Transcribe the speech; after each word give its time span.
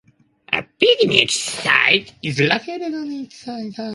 A 0.51 0.63
picnic 0.79 1.29
site 1.29 2.15
is 2.23 2.39
located 2.39 2.91
on 2.95 3.11
its 3.11 3.41
south 3.41 3.75
side. 3.75 3.89